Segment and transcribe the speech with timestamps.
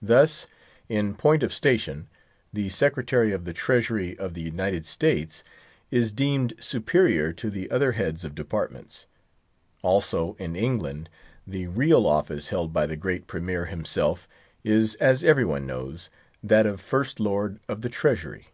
[0.00, 0.46] Thus,
[0.88, 2.06] in point of station,
[2.52, 5.42] the Secretary of the Treasury of the United States
[5.90, 9.08] is deemed superior to the other heads of departments.
[9.82, 11.08] Also, in England,
[11.44, 14.28] the real office held by the great Premier himself
[14.62, 18.46] is—as every one knows—that of First Lord of the Treasury.